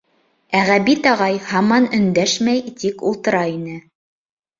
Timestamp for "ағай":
1.09-1.35